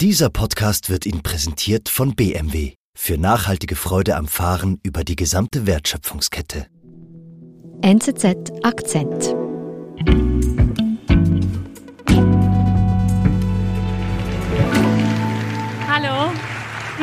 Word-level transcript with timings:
Dieser 0.00 0.30
Podcast 0.30 0.90
wird 0.90 1.06
Ihnen 1.06 1.24
präsentiert 1.24 1.88
von 1.88 2.14
BMW 2.14 2.74
für 2.94 3.18
nachhaltige 3.18 3.74
Freude 3.74 4.14
am 4.14 4.28
Fahren 4.28 4.78
über 4.84 5.02
die 5.02 5.16
gesamte 5.16 5.66
Wertschöpfungskette. 5.66 6.68
NZZ 7.82 8.52
Akzent. 8.62 9.34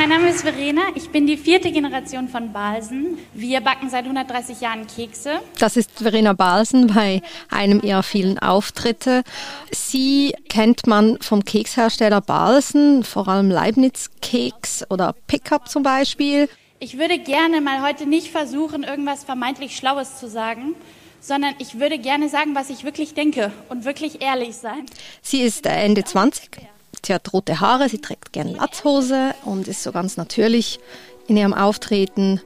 Mein 0.08 0.20
Name 0.20 0.30
ist 0.30 0.42
Verena. 0.42 0.82
Ich 0.94 1.10
bin 1.10 1.26
die 1.26 1.36
vierte 1.36 1.72
Generation 1.72 2.28
von 2.28 2.52
Balsen. 2.52 3.18
Wir 3.34 3.60
backen 3.60 3.90
seit 3.90 4.04
130 4.04 4.60
Jahren 4.60 4.86
Kekse. 4.86 5.40
Das 5.58 5.76
ist 5.76 5.90
Verena 5.98 6.32
Balsen 6.32 6.86
bei 6.86 7.22
einem 7.50 7.80
ihrer 7.80 8.04
vielen 8.04 8.38
Auftritte. 8.38 9.24
Sie 9.72 10.32
kennt 10.48 10.86
man 10.86 11.18
vom 11.20 11.44
Kekshersteller 11.44 12.20
Balsen, 12.20 13.02
vor 13.02 13.26
allem 13.26 13.50
Leibniz-Keks 13.50 14.88
oder 14.90 15.12
Pickup 15.26 15.68
zum 15.68 15.82
Beispiel. 15.82 16.48
Ich 16.78 16.98
würde 16.98 17.18
gerne 17.18 17.60
mal 17.60 17.82
heute 17.82 18.06
nicht 18.06 18.28
versuchen, 18.28 18.84
irgendwas 18.84 19.24
vermeintlich 19.24 19.76
Schlaues 19.76 20.20
zu 20.20 20.28
sagen, 20.28 20.76
sondern 21.18 21.54
ich 21.58 21.80
würde 21.80 21.98
gerne 21.98 22.28
sagen, 22.28 22.54
was 22.54 22.70
ich 22.70 22.84
wirklich 22.84 23.14
denke 23.14 23.50
und 23.70 23.84
wirklich 23.84 24.22
ehrlich 24.22 24.54
sein. 24.54 24.86
Sie 25.20 25.40
ist 25.40 25.66
Ende 25.66 26.04
20 26.04 26.75
Sie 27.06 27.14
hat 27.14 27.32
rote 27.32 27.60
Haare, 27.60 27.88
sie 27.88 28.00
trägt 28.00 28.32
gerne 28.32 28.54
Latzhose 28.54 29.32
und 29.44 29.68
ist 29.68 29.84
so 29.84 29.92
ganz 29.92 30.16
natürlich 30.16 30.80
in 31.28 31.36
ihrem 31.36 31.54
Auftreten. 31.54 32.40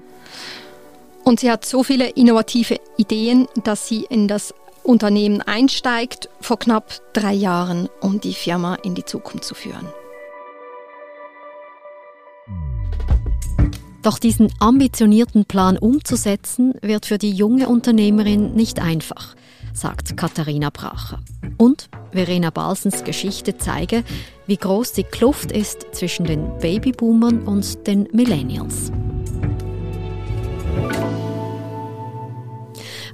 Und 1.25 1.41
sie 1.41 1.51
hat 1.51 1.65
so 1.65 1.83
viele 1.83 2.11
innovative 2.11 2.79
Ideen, 2.99 3.49
dass 3.65 3.89
sie 3.89 4.05
in 4.11 4.29
das 4.29 4.53
Unternehmen 4.83 5.41
einsteigt 5.41 6.29
vor 6.43 6.59
knapp 6.59 7.01
drei 7.15 7.33
Jahren, 7.33 7.89
um 8.03 8.21
die 8.21 8.35
Firma 8.35 8.75
in 8.75 8.95
die 8.95 9.07
Zukunft 9.07 9.47
zu 9.47 9.55
führen. 9.55 9.89
Doch 14.03 14.19
diesen 14.19 14.52
ambitionierten 14.59 15.47
Plan 15.47 15.79
umzusetzen, 15.79 16.74
wird 16.83 17.07
für 17.07 17.17
die 17.17 17.33
junge 17.33 17.67
Unternehmerin 17.67 18.52
nicht 18.52 18.79
einfach, 18.79 19.37
sagt 19.73 20.16
Katharina 20.16 20.71
Bracher. 20.71 21.21
Und 21.57 21.88
Verena 22.13 22.51
Balsens 22.51 23.04
Geschichte 23.04 23.57
zeige, 23.57 24.04
wie 24.46 24.57
groß 24.57 24.93
die 24.93 25.04
Kluft 25.04 25.52
ist 25.52 25.95
zwischen 25.95 26.24
den 26.24 26.59
Babyboomern 26.59 27.43
und 27.43 27.87
den 27.87 28.09
Millennials. 28.12 28.90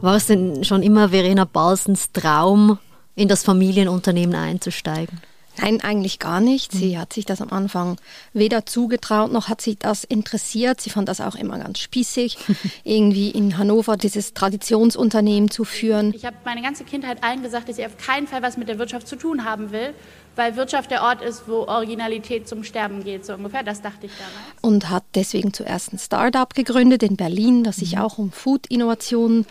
War 0.01 0.17
es 0.17 0.27
denn 0.27 0.65
schon 0.65 0.83
immer 0.83 1.09
Verena 1.09 1.45
Balsens 1.45 2.13
Traum, 2.13 2.79
in 3.15 3.29
das 3.29 3.43
Familienunternehmen 3.43 4.35
einzusteigen? 4.35 5.21
Nein, 5.61 5.81
eigentlich 5.81 6.19
gar 6.19 6.41
nicht. 6.41 6.73
Sie 6.73 6.95
hm. 6.95 7.01
hat 7.01 7.13
sich 7.13 7.25
das 7.25 7.41
am 7.41 7.51
Anfang 7.51 7.97
weder 8.33 8.67
zugetraut, 8.67 9.33
noch 9.33 9.49
hat 9.49 9.61
sie 9.61 9.77
das 9.77 10.05
interessiert. 10.05 10.81
Sie 10.81 10.91
fand 10.91 11.09
das 11.09 11.21
auch 11.21 11.35
immer 11.35 11.59
ganz 11.59 11.79
spießig, 11.79 12.39
irgendwie 12.85 13.31
in 13.31 13.59
Hannover 13.59 13.97
dieses 13.97 14.35
Traditionsunternehmen 14.35 15.51
zu 15.51 15.65
führen. 15.65 16.13
Ich 16.15 16.25
habe 16.25 16.37
meine 16.45 16.63
ganze 16.63 16.85
Kindheit 16.85 17.23
allen 17.23 17.43
gesagt, 17.43 17.69
dass 17.69 17.79
ich 17.79 17.87
auf 17.87 17.97
keinen 17.97 18.27
Fall 18.27 18.43
was 18.43 18.57
mit 18.57 18.69
der 18.69 18.79
Wirtschaft 18.79 19.09
zu 19.09 19.17
tun 19.17 19.45
haben 19.45 19.73
will, 19.73 19.95
weil 20.35 20.57
Wirtschaft 20.57 20.91
der 20.91 21.03
Ort 21.03 21.23
ist, 21.23 21.49
wo 21.49 21.67
Originalität 21.67 22.47
zum 22.47 22.63
Sterben 22.63 23.03
geht, 23.03 23.25
so 23.25 23.35
ungefähr. 23.35 23.63
Das 23.63 23.81
dachte 23.83 24.07
ich 24.07 24.13
damals. 24.13 24.63
Und 24.63 24.91
hat 24.91 25.05
deswegen 25.15 25.53
zuerst 25.53 25.93
ein 25.93 25.99
Startup 25.99 26.53
gegründet 26.55 27.03
in 27.03 27.17
Berlin, 27.17 27.65
das 27.65 27.77
sich 27.77 27.97
mhm. 27.97 28.03
auch 28.03 28.19
um 28.19 28.33
Food-Innovationen 28.33 29.47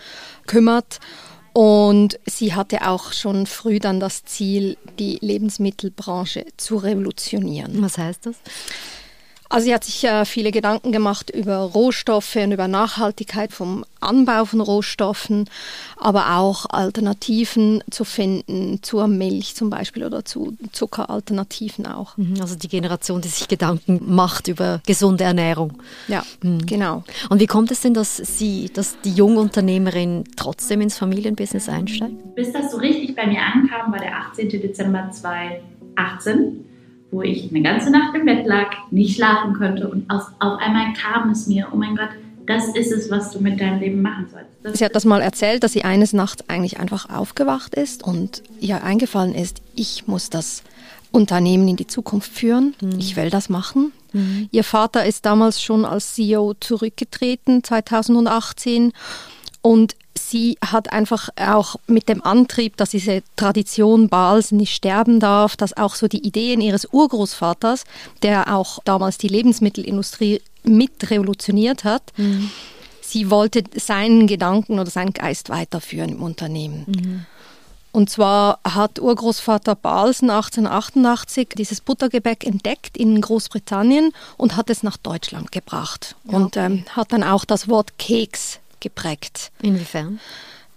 kümmert. 0.45 0.99
Und 1.57 2.19
sie 2.25 2.53
hatte 2.53 2.85
auch 2.85 3.13
schon 3.13 3.45
früh 3.45 3.79
dann 3.79 4.01
das 4.01 4.25
Ziel, 4.25 4.75
die 4.99 5.19
Lebensmittelbranche 5.21 6.45
zu 6.57 6.75
revolutionieren. 6.75 7.81
Was 7.81 7.97
heißt 7.97 8.25
das? 8.25 8.35
Also 9.49 9.65
sie 9.65 9.73
hat 9.73 9.83
sich 9.83 10.03
äh, 10.03 10.25
viele 10.25 10.51
Gedanken 10.51 10.91
gemacht 10.91 11.29
über 11.29 11.57
Rohstoffe 11.57 12.35
und 12.35 12.51
über 12.51 12.67
Nachhaltigkeit 12.67 13.53
vom 13.53 13.85
Anbau 13.99 14.45
von 14.45 14.59
Rohstoffen, 14.59 15.49
aber 15.97 16.37
auch 16.37 16.65
Alternativen 16.69 17.83
zu 17.89 18.05
finden 18.05 18.79
zur 18.81 19.07
Milch 19.07 19.55
zum 19.55 19.69
Beispiel 19.69 20.03
oder 20.03 20.25
zu 20.25 20.57
Zuckeralternativen 20.71 21.85
auch. 21.85 22.17
Mhm, 22.17 22.41
also 22.41 22.55
die 22.55 22.67
Generation, 22.67 23.21
die 23.21 23.27
sich 23.27 23.47
Gedanken 23.47 24.01
macht 24.05 24.47
über 24.47 24.81
gesunde 24.85 25.23
Ernährung. 25.23 25.73
Ja, 26.07 26.23
mhm. 26.41 26.65
genau. 26.65 27.03
Und 27.29 27.39
wie 27.39 27.47
kommt 27.47 27.71
es 27.71 27.81
denn, 27.81 27.93
dass 27.93 28.17
sie, 28.17 28.71
dass 28.73 28.99
die 29.01 29.13
Jungunternehmerin 29.13 30.23
trotzdem 30.35 30.81
ins 30.81 30.97
Familienbusiness 30.97 31.69
einsteigt? 31.69 32.35
Bis 32.35 32.51
das 32.51 32.71
so 32.71 32.77
richtig 32.77 33.15
bei 33.15 33.27
mir 33.27 33.41
ankam, 33.41 33.91
war 33.91 33.99
der 33.99 34.17
18. 34.17 34.49
Dezember 34.49 35.09
2018 35.11 36.65
wo 37.11 37.21
ich 37.21 37.49
eine 37.49 37.61
ganze 37.61 37.91
Nacht 37.91 38.15
im 38.15 38.25
Bett 38.25 38.45
lag, 38.45 38.71
nicht 38.91 39.15
schlafen 39.15 39.53
konnte 39.53 39.89
und 39.89 40.09
auf, 40.09 40.23
auf 40.39 40.59
einmal 40.59 40.93
kam 40.93 41.29
es 41.29 41.47
mir, 41.47 41.67
oh 41.71 41.75
mein 41.75 41.95
Gott, 41.95 42.09
das 42.45 42.67
ist 42.75 42.91
es, 42.91 43.09
was 43.09 43.31
du 43.31 43.39
mit 43.39 43.59
deinem 43.59 43.79
Leben 43.79 44.01
machen 44.01 44.27
sollst. 44.31 44.49
Das 44.63 44.77
sie 44.77 44.85
hat 44.85 44.95
das 44.95 45.05
mal 45.05 45.21
erzählt, 45.21 45.63
dass 45.63 45.73
sie 45.73 45.83
eines 45.83 46.13
Nachts 46.13 46.47
eigentlich 46.47 46.79
einfach 46.79 47.09
aufgewacht 47.09 47.75
ist 47.75 48.03
und 48.03 48.43
ihr 48.59 48.83
eingefallen 48.83 49.33
ist, 49.33 49.61
ich 49.75 50.07
muss 50.07 50.29
das 50.29 50.63
Unternehmen 51.11 51.67
in 51.67 51.77
die 51.77 51.87
Zukunft 51.87 52.31
führen. 52.31 52.75
Mhm. 52.81 52.99
Ich 52.99 53.15
will 53.15 53.29
das 53.29 53.49
machen. 53.49 53.93
Mhm. 54.11 54.49
Ihr 54.51 54.63
Vater 54.63 55.05
ist 55.05 55.25
damals 55.25 55.61
schon 55.61 55.85
als 55.85 56.13
CEO 56.13 56.55
zurückgetreten, 56.59 57.63
2018. 57.63 58.91
Und 59.61 59.95
sie 60.17 60.57
hat 60.63 60.91
einfach 60.91 61.29
auch 61.35 61.75
mit 61.87 62.09
dem 62.09 62.23
Antrieb, 62.23 62.77
dass 62.77 62.91
diese 62.91 63.23
Tradition 63.35 64.09
Bals 64.09 64.51
nicht 64.51 64.73
sterben 64.73 65.19
darf, 65.19 65.55
dass 65.55 65.75
auch 65.75 65.95
so 65.95 66.07
die 66.07 66.25
Ideen 66.25 66.61
ihres 66.61 66.85
Urgroßvaters, 66.85 67.83
der 68.21 68.53
auch 68.53 68.79
damals 68.85 69.17
die 69.17 69.27
Lebensmittelindustrie 69.27 70.41
mit 70.63 71.09
revolutioniert 71.09 71.83
hat, 71.83 72.13
mhm. 72.17 72.49
sie 73.01 73.29
wollte 73.29 73.63
seinen 73.75 74.27
Gedanken 74.27 74.79
oder 74.79 74.89
seinen 74.89 75.13
Geist 75.13 75.49
weiterführen 75.49 76.09
im 76.09 76.23
Unternehmen. 76.23 76.85
Mhm. 76.87 77.25
Und 77.91 78.09
zwar 78.09 78.59
hat 78.65 78.99
Urgroßvater 78.99 79.73
Balsen 79.73 80.29
1888 80.29 81.53
dieses 81.57 81.79
Buttergebäck 81.79 82.45
entdeckt 82.45 82.97
in 82.97 83.21
Großbritannien 83.21 84.11
und 84.35 84.57
hat 84.57 84.69
es 84.69 84.83
nach 84.83 84.97
Deutschland 84.97 85.53
gebracht. 85.53 86.17
Okay. 86.27 86.35
Und 86.35 86.57
ähm, 86.57 86.83
hat 86.89 87.13
dann 87.13 87.23
auch 87.23 87.45
das 87.45 87.69
Wort 87.69 87.97
Keks 87.97 88.59
geprägt. 88.85 89.51
Inwiefern? 89.63 90.19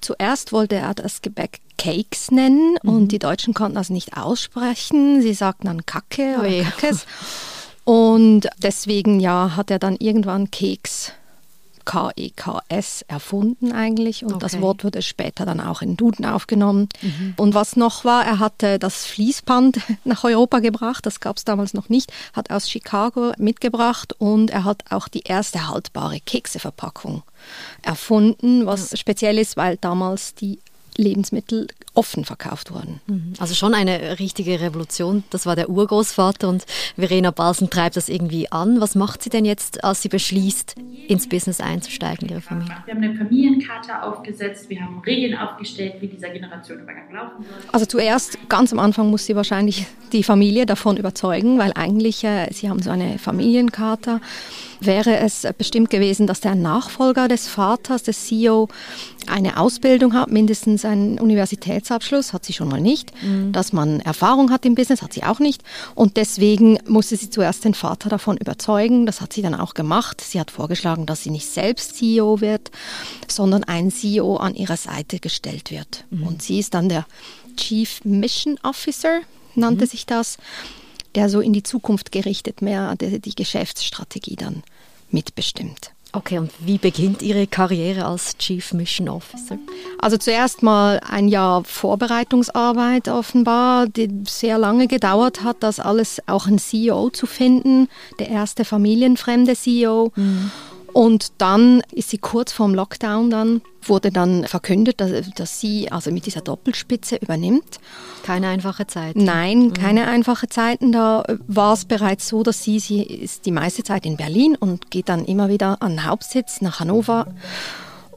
Zuerst 0.01 0.53
wollte 0.53 0.77
er 0.77 0.95
das 0.95 1.21
Gebäck 1.21 1.61
Cakes 1.77 2.31
nennen 2.31 2.79
mhm. 2.83 2.89
und 2.91 3.09
die 3.09 3.19
Deutschen 3.19 3.53
konnten 3.53 3.75
das 3.75 3.91
nicht 3.91 4.17
aussprechen. 4.17 5.21
Sie 5.21 5.35
sagten 5.35 5.67
dann 5.67 5.85
Kacke 5.85 6.37
oder 6.39 6.49
Oje. 6.49 6.65
Kackes. 6.65 7.07
Und 7.85 8.49
deswegen 8.63 9.21
ja, 9.21 9.57
hat 9.57 9.71
er 9.71 9.79
dann 9.79 9.97
irgendwann 9.97 10.51
Keks 10.51 11.13
K-E-K-S 11.89 13.07
erfunden 13.09 13.73
eigentlich 13.73 14.23
und 14.23 14.35
okay. 14.35 14.41
das 14.41 14.61
Wort 14.61 14.85
wurde 14.85 15.01
später 15.01 15.47
dann 15.47 15.59
auch 15.59 15.81
in 15.81 15.97
Duden 15.97 16.27
aufgenommen. 16.27 16.91
Mhm. 17.01 17.33
Und 17.39 17.55
was 17.55 17.77
noch 17.77 18.05
war, 18.05 18.27
er 18.27 18.41
hatte 18.41 18.79
das 18.79 19.07
Fließband 19.07 19.79
nach 20.05 20.23
Europa 20.23 20.59
gebracht, 20.59 21.07
das 21.07 21.21
gab 21.21 21.39
es 21.39 21.45
damals 21.45 21.73
noch 21.73 21.89
nicht, 21.89 22.13
hat 22.35 22.51
aus 22.51 22.69
Chicago 22.69 23.33
mitgebracht 23.39 24.15
und 24.19 24.51
er 24.51 24.65
hat 24.65 24.85
auch 24.91 25.09
die 25.09 25.23
erste 25.23 25.67
haltbare 25.67 26.21
Kekseverpackung 26.21 27.23
erfunden, 27.81 28.67
was 28.67 28.91
ja. 28.91 28.99
speziell 28.99 29.39
ist, 29.39 29.57
weil 29.57 29.79
damals 29.79 30.35
die 30.35 30.59
Lebensmittel 30.99 31.69
offen 31.99 32.25
verkauft 32.25 32.71
wurden. 32.71 33.01
Mhm. 33.09 33.33
Also 33.41 33.57
schon 33.57 33.75
eine 33.75 34.21
richtige 34.21 34.61
Revolution. 34.61 35.25
Das 35.31 35.47
war 35.47 35.57
der 35.57 35.69
Urgroßvater 35.69 36.49
und 36.49 36.65
Verena 36.95 37.33
Balsen 37.33 37.71
treibt 37.71 37.97
das 37.97 38.09
irgendwie 38.09 38.53
an. 38.53 38.81
Was 38.81 38.95
macht 38.95 39.21
sie 39.21 39.31
denn 39.31 39.45
jetzt, 39.45 39.83
als 39.83 40.03
sie 40.03 40.09
beschließt, 40.09 40.77
ins 41.09 41.29
Business 41.29 41.61
einzusteigen, 41.61 42.29
ihre 42.29 42.41
Familie? 42.41 42.77
Wir 42.87 42.95
haben 42.95 43.03
eine 43.03 43.17
Familienkarte 43.17 44.01
aufgesetzt, 44.01 44.71
wir 44.71 44.81
haben 44.81 45.01
Regeln 45.01 45.37
aufgestellt, 45.37 45.95
wie 45.99 46.07
dieser 46.07 46.29
Generationenübergang 46.29 47.13
laufen 47.13 47.43
soll. 47.43 47.71
Also 47.73 47.87
zuerst, 47.87 48.39
ganz 48.49 48.73
am 48.73 48.79
Anfang 48.79 49.11
muss 49.11 49.27
sie 49.27 49.35
wahrscheinlich 49.35 49.87
die 50.13 50.23
Familie 50.23 50.67
davon 50.67 50.99
überzeugen, 50.99 51.59
weil 51.59 51.73
eigentlich, 51.75 52.23
äh, 52.23 52.47
sie 52.53 52.71
haben 52.71 52.81
so 52.81 52.91
eine 52.91 53.19
Familienkarte, 53.19 54.21
wäre 54.81 55.19
es 55.19 55.47
bestimmt 55.57 55.91
gewesen, 55.91 56.27
dass 56.27 56.41
der 56.41 56.55
Nachfolger 56.55 57.29
des 57.29 57.49
Vaters, 57.49 58.03
des 58.03 58.27
CEO, 58.27 58.69
eine 59.27 59.59
Ausbildung 59.59 60.15
hat, 60.15 60.31
mindestens 60.31 60.85
einen 60.85 61.19
Universitätsabschluss, 61.19 62.33
hat 62.33 62.45
sie 62.45 62.53
schon 62.53 62.69
mal 62.69 62.81
nicht. 62.81 63.13
Mhm. 63.23 63.53
Dass 63.53 63.73
man 63.73 64.01
Erfahrung 64.01 64.51
hat 64.51 64.65
im 64.65 64.75
Business, 64.75 65.03
hat 65.03 65.13
sie 65.13 65.23
auch 65.25 65.39
nicht. 65.39 65.63
Und 65.95 66.17
deswegen 66.17 66.79
musste 66.87 67.17
sie 67.17 67.31
zuerst 67.31 67.65
den 67.65 67.75
Vater 67.75 68.09
davon 68.09 68.37
überzeugen. 68.37 69.07
Das 69.07 69.21
hat 69.21 69.33
sie 69.33 69.43
dann 69.43 69.55
auch 69.55 69.75
gemacht. 69.75 70.21
Sie 70.21 70.41
hat 70.41 70.51
vorgeschlagen, 70.51 71.07
dass 71.07 71.23
sie 71.23 71.31
nicht 71.31 71.47
selbst 71.47 71.97
CEO 71.97 72.41
wird, 72.41 72.71
sondern 73.29 73.65
ein 73.65 73.91
CEO 73.91 74.37
an 74.37 74.55
ihrer 74.55 74.77
Seite 74.77 75.19
gestellt 75.19 75.71
wird. 75.71 76.05
Mhm. 76.11 76.27
Und 76.27 76.43
sie 76.43 76.59
ist 76.59 76.75
dann 76.75 76.89
der 76.89 77.07
Chief 77.57 78.05
Mission 78.05 78.59
Officer, 78.63 79.21
nannte 79.55 79.85
mhm. 79.85 79.89
sich 79.89 80.07
das 80.07 80.39
der 81.19 81.29
so 81.29 81.41
in 81.41 81.53
die 81.53 81.65
Zukunft 81.65 82.13
gerichtet 82.13 82.63
mehr 82.63 82.95
die, 82.95 83.19
die 83.19 83.35
Geschäftsstrategie 83.35 84.37
dann 84.37 84.63
mitbestimmt. 85.11 85.91
Okay, 86.13 86.39
und 86.39 86.53
wie 86.61 86.79
beginnt 86.79 87.23
Ihre 87.23 87.49
Karriere 87.49 88.07
als 88.07 88.39
Chief 88.39 88.73
Mission 88.73 89.09
Officer? 89.09 89.59
Also 89.99 90.17
zuerst 90.17 90.63
mal 90.63 91.01
ein 91.01 91.27
Jahr 91.27 91.65
Vorbereitungsarbeit 91.65 93.09
offenbar, 93.09 93.89
die 93.89 94.09
sehr 94.29 94.59
lange 94.59 94.87
gedauert 94.87 95.43
hat, 95.43 95.57
das 95.61 95.81
alles 95.81 96.23
auch 96.29 96.47
ein 96.47 96.61
CEO 96.61 97.11
zu 97.11 97.27
finden, 97.27 97.89
der 98.21 98.29
erste 98.29 98.65
familienfremde 98.65 99.57
CEO. 99.57 100.13
Mhm. 100.15 100.53
Und 100.93 101.33
dann 101.39 101.83
ist 101.93 102.11
sie 102.11 102.19
kurz 102.19 102.53
vorm 102.53 102.75
Lockdown 102.75 103.31
dann, 103.31 103.61
wurde 103.83 104.11
dann 104.11 104.45
verkündet, 104.45 105.01
dass, 105.01 105.31
dass 105.31 105.61
sie 105.61 105.93
also 105.93 106.11
mit 106.11 106.27
dieser 106.27 106.41
Doppelspitze 106.41 107.17
übernimmt. 107.17 107.79
Keine 108.25 108.49
einfache 108.49 108.87
Zeit. 108.87 109.17
Nein, 109.17 109.67
mhm. 109.67 109.75
keine 109.75 110.09
einfache 110.09 110.49
Zeiten. 110.49 110.93
Da 110.93 111.25
war 111.47 111.75
es 111.75 111.85
bereits 111.85 112.29
so, 112.29 112.43
dass 112.43 112.65
sie, 112.65 112.81
sie 112.81 113.03
ist 113.03 113.47
die 113.47 113.53
meiste 113.53 113.83
Zeit 113.85 114.07
in 114.07 114.17
Berlin 114.17 114.57
und 114.59 114.91
geht 114.91 115.09
dann 115.09 115.25
immer 115.25 115.49
wieder 115.49 115.83
an 115.83 115.93
den 115.93 116.07
Hauptsitz 116.07 116.61
nach 116.61 116.81
Hannover 116.81 117.27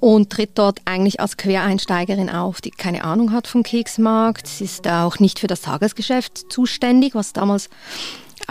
und 0.02 0.32
tritt 0.32 0.52
dort 0.56 0.80
eigentlich 0.86 1.20
als 1.20 1.38
Quereinsteigerin 1.38 2.30
auf, 2.30 2.60
die 2.60 2.72
keine 2.72 3.04
Ahnung 3.04 3.32
hat 3.32 3.48
vom 3.48 3.64
Keksmarkt. 3.64 4.48
Sie 4.48 4.64
ist 4.66 4.88
auch 4.88 5.20
nicht 5.20 5.40
für 5.40 5.48
das 5.48 5.62
Tagesgeschäft 5.62 6.52
zuständig, 6.52 7.14
was 7.14 7.34
damals 7.34 7.70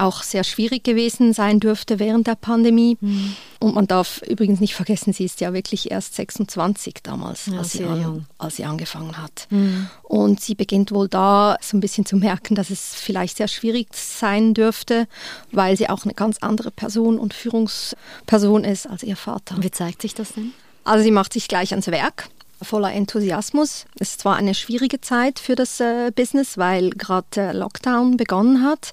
auch 0.01 0.23
sehr 0.23 0.45
schwierig 0.45 0.85
gewesen 0.85 1.33
sein 1.33 1.61
dürfte 1.61 1.99
während 1.99 2.27
der 2.27 2.35
Pandemie. 2.35 2.97
Mhm. 3.01 3.37
Und 3.59 3.75
man 3.75 3.87
darf 3.87 4.23
übrigens 4.23 4.61
nicht 4.61 4.75
vergessen, 4.75 5.13
sie 5.13 5.25
ist 5.25 5.41
ja 5.41 5.53
wirklich 5.53 5.91
erst 5.91 6.15
26 6.15 6.97
damals, 7.03 7.47
ja, 7.47 7.59
als, 7.59 7.73
sie 7.73 7.85
an, 7.85 8.27
als, 8.39 8.57
sie 8.57 8.65
angefangen 8.65 9.19
hat. 9.19 9.47
Mhm. 9.51 9.89
Und 10.03 10.41
sie 10.41 10.55
beginnt 10.55 10.93
wohl 10.93 11.09
da 11.09 11.57
so 11.61 11.77
ein 11.77 11.81
bisschen 11.81 12.07
zu 12.07 12.17
merken, 12.17 12.55
dass 12.55 12.71
es 12.71 12.95
vielleicht 12.95 13.37
sehr 13.37 13.49
schwierig 13.49 13.89
sein 13.93 14.55
dürfte, 14.55 15.07
weil 15.53 15.77
sie 15.77 15.89
auch 15.89 16.05
eine 16.05 16.15
ganz 16.15 16.39
andere 16.39 16.71
Person 16.71 17.19
und 17.19 17.35
Führungsperson 17.35 18.65
ist 18.65 18.87
als 18.87 19.03
ihr 19.03 19.17
Vater. 19.17 19.57
Wie 19.61 19.71
zeigt 19.71 20.03
sich 20.03 20.15
das 20.15 20.33
denn? 20.33 20.53
Also 20.85 21.05
sie 21.05 21.11
macht 21.11 21.33
sich 21.35 21.47
gleich 21.47 21.73
ans 21.73 21.89
Werk 21.89 22.29
voller 22.63 22.93
Enthusiasmus. 22.93 23.87
Es 23.99 24.19
zwar 24.19 24.37
eine 24.37 24.55
schwierige 24.55 25.01
Zeit 25.01 25.39
für 25.39 25.55
das 25.55 25.81
äh, 25.81 26.11
Business, 26.15 26.59
weil 26.59 26.91
gerade 26.91 27.27
äh, 27.37 27.53
Lockdown 27.53 28.17
begonnen 28.17 28.65
hat. 28.65 28.93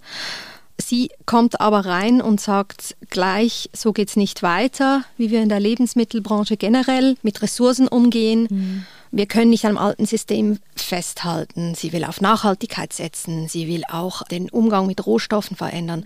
Sie 0.79 1.09
kommt 1.25 1.59
aber 1.59 1.85
rein 1.85 2.21
und 2.21 2.39
sagt 2.39 2.95
gleich, 3.09 3.69
so 3.73 3.93
geht 3.93 4.09
es 4.09 4.15
nicht 4.15 4.43
weiter, 4.43 5.03
wie 5.17 5.31
wir 5.31 5.41
in 5.41 5.49
der 5.49 5.59
Lebensmittelbranche 5.59 6.55
generell 6.55 7.15
mit 7.23 7.41
Ressourcen 7.41 7.87
umgehen. 7.87 8.47
Mhm. 8.49 8.85
Wir 9.11 9.25
können 9.25 9.49
nicht 9.49 9.65
am 9.65 9.77
alten 9.77 10.05
System 10.05 10.59
festhalten. 10.75 11.73
Sie 11.75 11.93
will 11.93 12.03
auf 12.03 12.21
Nachhaltigkeit 12.21 12.93
setzen. 12.93 13.47
Sie 13.47 13.67
will 13.67 13.83
auch 13.89 14.23
den 14.23 14.49
Umgang 14.49 14.85
mit 14.85 15.05
Rohstoffen 15.05 15.55
verändern. 15.55 16.05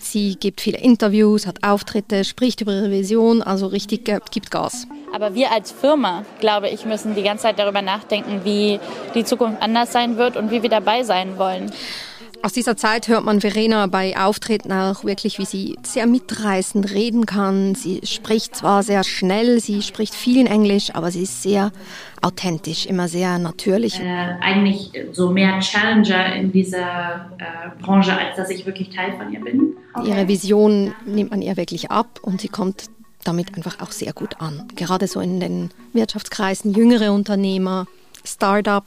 Sie 0.00 0.36
gibt 0.36 0.60
viele 0.60 0.78
Interviews, 0.78 1.46
hat 1.46 1.64
Auftritte, 1.64 2.24
spricht 2.24 2.60
über 2.60 2.72
ihre 2.72 2.90
Vision, 2.90 3.42
also 3.42 3.66
richtig 3.66 4.04
gibt 4.04 4.50
Gas. 4.52 4.86
Aber 5.12 5.34
wir 5.34 5.50
als 5.50 5.72
Firma, 5.72 6.24
glaube 6.38 6.68
ich, 6.68 6.84
müssen 6.84 7.16
die 7.16 7.22
ganze 7.24 7.42
Zeit 7.42 7.58
darüber 7.58 7.82
nachdenken, 7.82 8.42
wie 8.44 8.78
die 9.14 9.24
Zukunft 9.24 9.60
anders 9.60 9.92
sein 9.92 10.16
wird 10.16 10.36
und 10.36 10.52
wie 10.52 10.62
wir 10.62 10.70
dabei 10.70 11.02
sein 11.02 11.38
wollen. 11.38 11.72
Aus 12.42 12.52
dieser 12.52 12.76
Zeit 12.76 13.08
hört 13.08 13.24
man 13.24 13.40
Verena 13.40 13.86
bei 13.86 14.16
Auftritten 14.16 14.72
auch 14.72 15.04
wirklich, 15.04 15.38
wie 15.38 15.44
sie 15.44 15.76
sehr 15.82 16.06
mitreißend 16.06 16.92
reden 16.92 17.26
kann. 17.26 17.74
Sie 17.74 18.00
spricht 18.04 18.54
zwar 18.54 18.82
sehr 18.82 19.04
schnell, 19.04 19.60
sie 19.60 19.82
spricht 19.82 20.14
viel 20.14 20.38
in 20.38 20.46
Englisch, 20.46 20.94
aber 20.94 21.10
sie 21.10 21.22
ist 21.22 21.42
sehr 21.42 21.72
authentisch, 22.22 22.86
immer 22.86 23.08
sehr 23.08 23.38
natürlich. 23.38 24.00
Äh, 24.00 24.36
eigentlich 24.40 24.92
so 25.12 25.30
mehr 25.30 25.58
Challenger 25.60 26.36
in 26.36 26.52
dieser 26.52 27.30
äh, 27.38 27.82
Branche, 27.82 28.16
als 28.16 28.36
dass 28.36 28.50
ich 28.50 28.64
wirklich 28.64 28.90
Teil 28.90 29.16
von 29.16 29.32
ihr 29.32 29.40
bin. 29.40 29.76
Okay. 29.94 30.10
Ihre 30.10 30.28
Vision 30.28 30.94
nimmt 31.04 31.30
man 31.30 31.42
ihr 31.42 31.56
wirklich 31.56 31.90
ab 31.90 32.20
und 32.22 32.40
sie 32.40 32.48
kommt 32.48 32.84
damit 33.24 33.56
einfach 33.56 33.80
auch 33.80 33.90
sehr 33.90 34.12
gut 34.12 34.40
an. 34.40 34.68
Gerade 34.76 35.08
so 35.08 35.20
in 35.20 35.40
den 35.40 35.70
Wirtschaftskreisen, 35.92 36.74
jüngere 36.74 37.12
Unternehmer, 37.12 37.86
Start-up, 38.24 38.86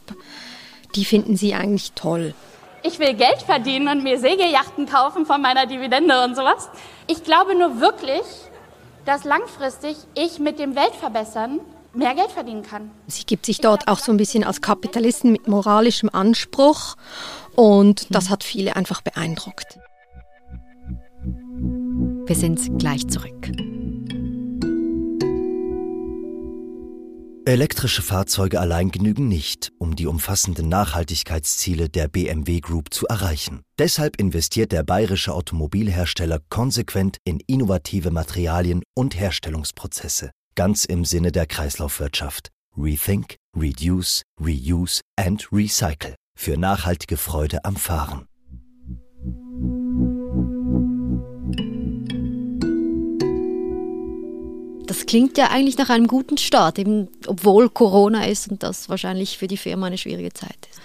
die 0.96 1.06
finden 1.06 1.36
sie 1.36 1.54
eigentlich 1.54 1.92
toll 1.94 2.34
ich 2.84 3.00
will 3.00 3.14
Geld 3.14 3.42
verdienen 3.46 3.88
und 3.88 4.04
mir 4.04 4.20
Segelyachten 4.20 4.86
kaufen 4.86 5.26
von 5.26 5.42
meiner 5.42 5.66
Dividende 5.66 6.24
und 6.24 6.36
sowas. 6.36 6.70
Ich 7.08 7.24
glaube 7.24 7.56
nur 7.56 7.80
wirklich, 7.80 8.24
dass 9.06 9.24
langfristig 9.24 9.98
ich 10.16 10.40
mit 10.40 10.60
dem 10.60 10.76
Weltverbessern 10.76 11.60
mehr 11.94 12.14
Geld 12.16 12.32
verdienen 12.32 12.64
kann. 12.64 12.92
Sie 13.08 13.24
gibt 13.26 13.46
sich 13.46 13.60
dort 13.62 13.88
auch 13.88 14.00
so 14.00 14.12
ein 14.12 14.18
bisschen 14.18 14.44
als 14.44 14.62
Kapitalisten 14.62 15.32
mit 15.32 15.48
moralischem 15.48 16.10
Anspruch 16.12 16.96
und 17.56 18.08
das 18.10 18.30
hat 18.30 18.44
viele 18.44 18.76
einfach 18.76 19.02
beeindruckt. 19.02 19.80
Wir 22.26 22.36
sind 22.36 22.78
gleich 22.78 23.08
zurück. 23.08 23.79
Elektrische 27.50 28.04
Fahrzeuge 28.04 28.60
allein 28.60 28.92
genügen 28.92 29.28
nicht, 29.28 29.72
um 29.80 29.96
die 29.96 30.06
umfassenden 30.06 30.70
Nachhaltigkeitsziele 30.70 31.90
der 31.90 32.08
BMW 32.08 32.60
Group 32.60 32.94
zu 32.94 33.08
erreichen. 33.08 33.62
Deshalb 33.80 34.18
investiert 34.18 34.72
der 34.72 34.84
bayerische 34.84 35.34
Automobilhersteller 35.34 36.42
konsequent 36.50 37.18
in 37.24 37.40
innovative 37.48 38.12
Materialien 38.12 38.84
und 38.96 39.20
Herstellungsprozesse, 39.20 40.30
ganz 40.54 40.86
im 40.86 41.06
Sinne 41.06 41.32
der 41.32 41.48
Kreislaufwirtschaft. 41.48 42.50
Rethink, 42.78 43.38
Reduce, 43.58 44.22
Reuse 44.40 45.02
and 45.16 45.52
Recycle 45.52 46.14
für 46.38 46.56
nachhaltige 46.56 47.18
Freude 47.18 47.66
am 47.66 47.78
Fahren. 47.78 48.29
Klingt 55.10 55.40
ja 55.40 55.48
eigentlich 55.50 55.76
nach 55.80 55.90
einem 55.90 56.06
guten 56.06 56.38
Start, 56.38 56.78
eben 56.78 57.08
obwohl 57.26 57.68
Corona 57.68 58.28
ist 58.28 58.52
und 58.52 58.62
das 58.62 58.90
wahrscheinlich 58.90 59.40
für 59.40 59.48
die 59.48 59.58
Firma 59.58 59.88
eine 59.88 59.98
schwierige 59.98 60.32
Zeit 60.34 60.68
ist. 60.70 60.80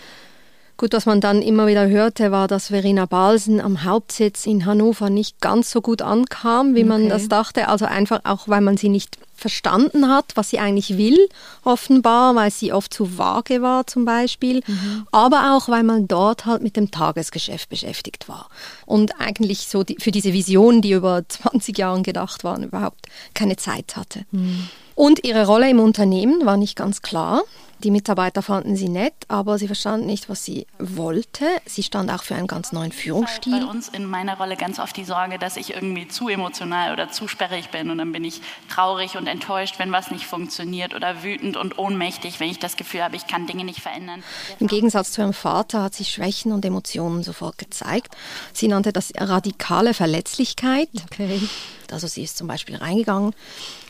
Gut, 0.78 0.94
was 0.94 1.04
man 1.04 1.20
dann 1.20 1.42
immer 1.42 1.66
wieder 1.66 1.86
hörte, 1.86 2.32
war, 2.32 2.48
dass 2.48 2.68
Verena 2.68 3.04
Balsen 3.04 3.60
am 3.60 3.84
Hauptsitz 3.84 4.46
in 4.46 4.64
Hannover 4.64 5.10
nicht 5.10 5.42
ganz 5.42 5.70
so 5.70 5.82
gut 5.82 6.00
ankam, 6.00 6.74
wie 6.74 6.80
okay. 6.80 6.88
man 6.88 7.08
das 7.10 7.28
dachte. 7.28 7.68
Also 7.68 7.84
einfach 7.84 8.22
auch, 8.24 8.48
weil 8.48 8.62
man 8.62 8.78
sie 8.78 8.88
nicht 8.88 9.18
verstanden 9.44 10.08
hat, 10.08 10.32
was 10.36 10.48
sie 10.48 10.58
eigentlich 10.58 10.96
will, 10.96 11.28
offenbar, 11.64 12.34
weil 12.34 12.50
sie 12.50 12.72
oft 12.72 12.94
zu 12.94 13.18
vage 13.18 13.60
war 13.60 13.86
zum 13.86 14.06
Beispiel, 14.06 14.62
mhm. 14.66 15.06
aber 15.12 15.54
auch, 15.54 15.68
weil 15.68 15.82
man 15.82 16.08
dort 16.08 16.46
halt 16.46 16.62
mit 16.62 16.76
dem 16.76 16.90
Tagesgeschäft 16.90 17.68
beschäftigt 17.68 18.26
war 18.26 18.48
und 18.86 19.20
eigentlich 19.20 19.68
so 19.68 19.84
die, 19.84 19.98
für 20.00 20.12
diese 20.12 20.32
Vision, 20.32 20.80
die 20.80 20.92
über 20.92 21.22
20 21.28 21.76
Jahre 21.76 22.00
gedacht 22.00 22.42
waren, 22.42 22.62
überhaupt 22.62 23.04
keine 23.34 23.56
Zeit 23.56 23.96
hatte. 23.96 24.24
Mhm. 24.30 24.70
Und 24.94 25.24
ihre 25.24 25.46
Rolle 25.46 25.68
im 25.68 25.80
Unternehmen 25.80 26.46
war 26.46 26.56
nicht 26.56 26.76
ganz 26.76 27.02
klar. 27.02 27.42
Die 27.84 27.90
Mitarbeiter 27.90 28.40
fanden 28.40 28.76
sie 28.76 28.88
nett, 28.88 29.12
aber 29.28 29.58
sie 29.58 29.66
verstanden 29.66 30.06
nicht, 30.06 30.30
was 30.30 30.42
sie 30.42 30.66
wollte. 30.78 31.44
Sie 31.66 31.82
stand 31.82 32.10
auch 32.10 32.22
für 32.22 32.34
einen 32.34 32.46
ganz 32.46 32.72
neuen 32.72 32.92
Führungsstil. 32.92 33.60
Bei 33.60 33.66
uns 33.66 33.88
in 33.88 34.06
meiner 34.06 34.38
Rolle 34.38 34.56
ganz 34.56 34.78
oft 34.78 34.96
die 34.96 35.04
Sorge, 35.04 35.38
dass 35.38 35.58
ich 35.58 35.74
irgendwie 35.74 36.08
zu 36.08 36.28
emotional 36.28 36.94
oder 36.94 37.10
zu 37.10 37.28
sperrig 37.28 37.70
bin 37.70 37.90
und 37.90 37.98
dann 37.98 38.12
bin 38.12 38.24
ich 38.24 38.40
traurig 38.70 39.18
und 39.18 39.26
enttäuscht, 39.34 39.78
wenn 39.78 39.92
was 39.92 40.10
nicht 40.10 40.26
funktioniert 40.26 40.94
oder 40.94 41.22
wütend 41.22 41.56
und 41.56 41.78
ohnmächtig, 41.78 42.40
wenn 42.40 42.48
ich 42.48 42.58
das 42.58 42.76
Gefühl 42.76 43.02
habe, 43.02 43.16
ich 43.16 43.26
kann 43.26 43.46
Dinge 43.46 43.64
nicht 43.64 43.80
verändern. 43.80 44.22
Im 44.60 44.66
Gegensatz 44.66 45.12
zu 45.12 45.20
ihrem 45.20 45.32
Vater 45.32 45.82
hat 45.82 45.94
sie 45.94 46.04
Schwächen 46.04 46.52
und 46.52 46.64
Emotionen 46.64 47.22
sofort 47.22 47.58
gezeigt. 47.58 48.16
Sie 48.52 48.68
nannte 48.68 48.92
das 48.92 49.12
radikale 49.16 49.94
Verletzlichkeit. 49.94 50.88
Okay. 51.04 51.40
Also 51.90 52.06
sie 52.06 52.22
ist 52.22 52.36
zum 52.36 52.46
Beispiel 52.46 52.76
reingegangen 52.76 53.34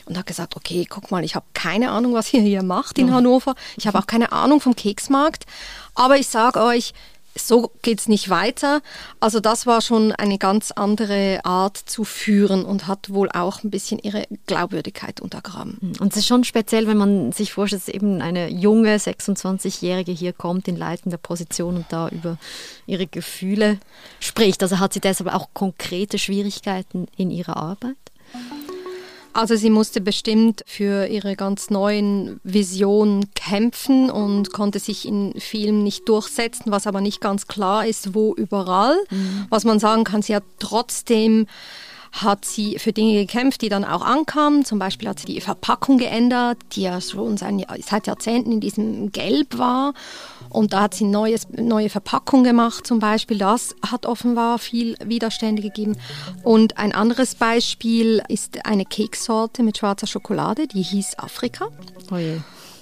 und 0.07 0.19
hat 0.19 0.27
gesagt, 0.27 0.57
okay, 0.57 0.87
guck 0.89 1.11
mal, 1.11 1.25
ich 1.25 1.35
habe 1.35 1.47
keine 1.55 1.91
Ahnung, 1.91 2.15
was 2.15 2.33
ihr 2.33 2.41
hier 2.41 2.63
macht 2.63 2.99
in 2.99 3.07
mhm. 3.07 3.15
Hannover. 3.15 3.55
Ich 3.77 3.87
habe 3.87 3.99
auch 3.99 4.07
keine 4.07 4.33
Ahnung 4.33 4.61
vom 4.61 4.77
Keksmarkt. 4.77 5.47
Aber 5.95 6.17
ich 6.17 6.27
sage 6.27 6.61
euch, 6.61 6.93
so 7.37 7.73
geht 7.83 8.01
es 8.01 8.09
nicht 8.09 8.31
weiter. 8.31 8.81
Also 9.21 9.41
das 9.41 9.67
war 9.67 9.81
schon 9.81 10.13
eine 10.13 10.39
ganz 10.39 10.71
andere 10.71 11.41
Art 11.45 11.77
zu 11.77 12.05
führen 12.05 12.65
und 12.65 12.87
hat 12.87 13.11
wohl 13.11 13.29
auch 13.31 13.63
ein 13.65 13.71
bisschen 13.71 13.99
ihre 13.99 14.27
Glaubwürdigkeit 14.47 15.21
untergraben. 15.21 15.79
Mhm. 15.81 15.93
Und 16.01 16.13
es 16.13 16.19
ist 16.19 16.27
schon 16.27 16.45
speziell, 16.45 16.87
wenn 16.87 16.97
man 16.97 17.33
sich 17.33 17.53
vorstellt, 17.53 17.83
dass 17.83 17.95
eben 17.95 18.21
eine 18.23 18.49
junge 18.49 18.97
26-Jährige 18.97 20.13
hier 20.13 20.33
kommt 20.33 20.69
in 20.69 20.77
leitender 20.77 21.19
Position 21.19 21.77
und 21.77 21.87
da 21.89 22.09
über 22.09 22.39
ihre 22.87 23.07
Gefühle 23.07 23.79
spricht. 24.21 24.63
Also 24.63 24.79
hat 24.79 24.93
sie 24.93 25.01
deshalb 25.01 25.33
auch 25.33 25.49
konkrete 25.55 26.19
Schwierigkeiten 26.19 27.07
in 27.17 27.31
ihrer 27.31 27.57
Arbeit? 27.57 27.97
Also 29.35 29.57
sie 29.57 29.69
musste 29.69 30.01
bestimmt 30.01 30.63
für 30.65 31.07
ihre 31.07 31.35
ganz 31.35 31.69
neuen 31.69 32.41
Visionen 32.45 33.35
kämpfen 33.35 34.09
und 34.09 34.53
konnte 34.53 34.79
sich 34.79 35.07
in 35.07 35.35
vielen 35.41 35.83
nicht 35.83 36.09
durchsetzen, 36.09 36.71
was 36.71 36.87
aber 36.87 37.01
nicht 37.01 37.21
ganz 37.21 37.49
klar 37.49 37.85
ist, 37.85 38.15
wo 38.15 38.33
überall. 38.35 38.97
Mhm. 39.11 39.47
Was 39.51 39.65
man 39.65 39.81
sagen 39.81 40.05
kann, 40.05 40.23
sie 40.23 40.37
hat 40.37 40.45
trotzdem 40.61 41.47
hat 42.23 42.45
sie 42.45 42.79
für 42.79 42.93
Dinge 42.93 43.15
gekämpft, 43.15 43.61
die 43.61 43.69
dann 43.69 43.85
auch 43.85 44.03
ankamen. 44.03 44.65
Zum 44.65 44.79
Beispiel 44.79 45.09
hat 45.09 45.19
sie 45.19 45.27
die 45.27 45.41
Verpackung 45.41 45.99
geändert, 45.99 46.59
die 46.73 46.83
ja 46.83 47.01
schon 47.01 47.37
seit 47.37 48.07
Jahrzehnten 48.07 48.53
in 48.53 48.61
diesem 48.61 49.11
Gelb 49.11 49.59
war. 49.59 49.95
Und 50.49 50.73
da 50.73 50.83
hat 50.83 50.95
sie 50.95 51.05
eine 51.05 51.37
neue 51.57 51.91
Verpackung 51.91 52.45
gemacht 52.45 52.87
zum 52.87 53.01
Beispiel. 53.01 53.39
Das 53.39 53.75
hat 53.85 54.07
offenbar 54.07 54.61
viel 54.61 54.97
Widerstände 55.05 55.61
gegeben. 55.61 55.97
Und 56.45 56.79
ein 56.79 56.95
anderes 56.95 57.35
Beispiel 57.35 58.23
ist 58.29 58.65
eine 58.65 58.85
Kekssorte 58.85 59.65
mit 59.65 59.79
schwarzer 59.79 60.07
Schokolade, 60.07 60.69
die 60.69 60.83
hieß 60.83 61.19
Afrika. 61.19 61.67
Oh 62.13 62.17
je. 62.17 62.39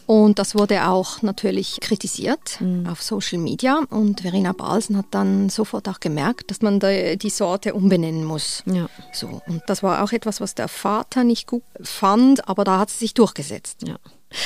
Und 0.06 0.38
das 0.38 0.54
wurde 0.54 0.88
auch 0.88 1.22
natürlich 1.22 1.80
kritisiert 1.80 2.60
mhm. 2.60 2.86
auf 2.86 3.02
Social 3.02 3.38
Media. 3.38 3.82
Und 3.90 4.22
Verena 4.22 4.52
Balsen 4.52 4.96
hat 4.96 5.06
dann 5.10 5.48
sofort 5.48 5.88
auch 5.88 6.00
gemerkt, 6.00 6.50
dass 6.50 6.60
man 6.60 6.80
die 6.80 7.30
Sorte 7.30 7.74
umbenennen 7.74 8.24
muss. 8.24 8.62
Ja. 8.66 8.88
So. 9.12 9.40
Und 9.46 9.62
das 9.66 9.82
war 9.82 10.02
auch 10.02 10.12
etwas, 10.12 10.40
was 10.40 10.54
der 10.54 10.68
Vater 10.68 11.24
nicht 11.24 11.46
gut 11.46 11.62
fand, 11.80 12.48
aber 12.48 12.64
da 12.64 12.78
hat 12.78 12.90
sie 12.90 12.98
sich 12.98 13.14
durchgesetzt. 13.14 13.86
Ja. 13.86 13.96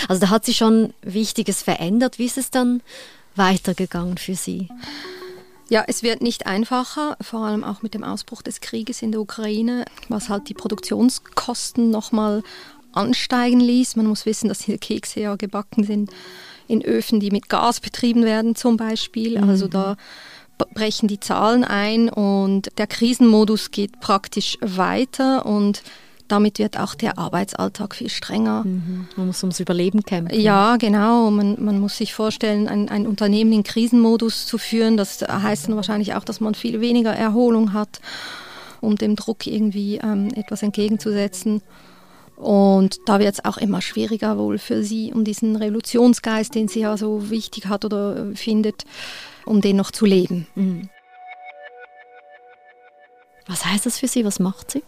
Also 0.08 0.20
da 0.20 0.30
hat 0.30 0.44
sie 0.44 0.54
schon 0.54 0.92
Wichtiges 1.02 1.62
verändert. 1.62 2.18
Wie 2.18 2.26
ist 2.26 2.38
es 2.38 2.50
dann 2.50 2.82
weitergegangen 3.34 4.18
für 4.18 4.34
Sie? 4.34 4.68
Ja, 5.68 5.84
es 5.88 6.04
wird 6.04 6.22
nicht 6.22 6.46
einfacher, 6.46 7.16
vor 7.20 7.40
allem 7.40 7.64
auch 7.64 7.82
mit 7.82 7.92
dem 7.94 8.04
Ausbruch 8.04 8.42
des 8.42 8.60
Krieges 8.60 9.02
in 9.02 9.10
der 9.10 9.20
Ukraine, 9.20 9.84
was 10.08 10.28
halt 10.28 10.48
die 10.48 10.54
Produktionskosten 10.54 11.90
nochmal 11.90 12.44
ansteigen 12.96 13.60
ließ. 13.60 13.96
Man 13.96 14.06
muss 14.06 14.26
wissen, 14.26 14.48
dass 14.48 14.60
diese 14.60 14.78
Kekse 14.78 15.20
ja 15.20 15.36
gebacken 15.36 15.84
sind 15.84 16.10
in 16.68 16.82
Öfen, 16.82 17.20
die 17.20 17.30
mit 17.30 17.48
Gas 17.48 17.80
betrieben 17.80 18.24
werden 18.24 18.56
zum 18.56 18.76
Beispiel. 18.76 19.40
Mhm. 19.40 19.48
Also 19.48 19.68
da 19.68 19.96
brechen 20.74 21.08
die 21.08 21.20
Zahlen 21.20 21.64
ein 21.64 22.08
und 22.08 22.70
der 22.78 22.86
Krisenmodus 22.86 23.70
geht 23.70 24.00
praktisch 24.00 24.56
weiter 24.60 25.44
und 25.46 25.82
damit 26.28 26.58
wird 26.58 26.78
auch 26.78 26.94
der 26.94 27.18
Arbeitsalltag 27.18 27.94
viel 27.94 28.08
strenger. 28.08 28.64
Mhm. 28.64 29.06
Man 29.16 29.26
muss 29.28 29.42
ums 29.42 29.60
Überleben 29.60 30.02
kämpfen. 30.02 30.38
Ja, 30.38 30.76
genau. 30.76 31.30
Man, 31.30 31.62
man 31.62 31.78
muss 31.78 31.98
sich 31.98 32.14
vorstellen, 32.14 32.66
ein, 32.68 32.88
ein, 32.88 33.06
Unternehmen 33.06 33.52
in 33.52 33.62
Krisenmodus 33.62 34.46
zu 34.46 34.58
führen. 34.58 34.96
Das 34.96 35.22
heißt 35.22 35.68
dann 35.68 35.76
wahrscheinlich 35.76 36.14
auch, 36.14 36.24
dass 36.24 36.40
man 36.40 36.54
viel 36.54 36.80
weniger 36.80 37.12
Erholung 37.12 37.72
hat, 37.72 38.00
um 38.80 38.96
dem 38.96 39.14
Druck 39.14 39.46
irgendwie 39.46 39.98
ähm, 39.98 40.28
etwas 40.34 40.62
entgegenzusetzen. 40.62 41.62
Und 42.36 42.98
da 43.06 43.18
wird 43.18 43.34
es 43.34 43.44
auch 43.44 43.56
immer 43.56 43.80
schwieriger 43.80 44.36
wohl 44.36 44.58
für 44.58 44.82
sie, 44.82 45.12
um 45.12 45.24
diesen 45.24 45.56
Revolutionsgeist, 45.56 46.54
den 46.54 46.68
sie 46.68 46.80
ja 46.80 46.96
so 46.96 47.30
wichtig 47.30 47.66
hat 47.66 47.84
oder 47.84 48.34
findet, 48.34 48.84
um 49.46 49.60
den 49.60 49.76
noch 49.76 49.90
zu 49.90 50.04
leben. 50.04 50.46
Mhm. 50.54 50.90
Was 53.46 53.64
heißt 53.64 53.86
das 53.86 53.98
für 53.98 54.08
sie? 54.08 54.24
Was 54.24 54.38
macht 54.38 54.70
sie? 54.70 54.82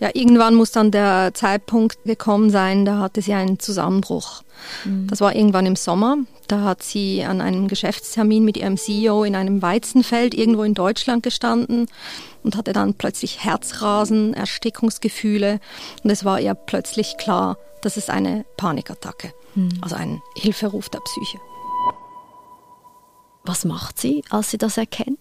Ja, 0.00 0.10
irgendwann 0.14 0.54
muss 0.54 0.70
dann 0.70 0.90
der 0.90 1.32
Zeitpunkt 1.34 2.04
gekommen 2.04 2.50
sein, 2.50 2.84
da 2.84 2.98
hatte 2.98 3.20
sie 3.20 3.34
einen 3.34 3.58
Zusammenbruch. 3.58 4.42
Mhm. 4.84 5.08
Das 5.08 5.20
war 5.20 5.34
irgendwann 5.34 5.66
im 5.66 5.76
Sommer. 5.76 6.18
Da 6.46 6.62
hat 6.62 6.82
sie 6.82 7.24
an 7.24 7.40
einem 7.40 7.68
Geschäftstermin 7.68 8.44
mit 8.44 8.56
ihrem 8.56 8.76
CEO 8.76 9.24
in 9.24 9.34
einem 9.34 9.60
Weizenfeld 9.60 10.34
irgendwo 10.34 10.62
in 10.62 10.74
Deutschland 10.74 11.22
gestanden 11.22 11.86
und 12.48 12.56
hatte 12.56 12.72
dann 12.72 12.94
plötzlich 12.94 13.44
Herzrasen, 13.44 14.32
Erstickungsgefühle 14.32 15.60
und 16.02 16.08
es 16.08 16.24
war 16.24 16.40
ihr 16.40 16.54
plötzlich 16.54 17.18
klar, 17.18 17.58
das 17.82 17.98
ist 17.98 18.08
eine 18.08 18.46
Panikattacke, 18.56 19.34
mhm. 19.54 19.68
also 19.82 19.96
ein 19.96 20.22
Hilferuf 20.34 20.88
der 20.88 21.00
Psyche. 21.00 21.36
Was 23.44 23.66
macht 23.66 24.00
sie, 24.00 24.24
als 24.30 24.50
sie 24.50 24.56
das 24.56 24.78
erkennt? 24.78 25.18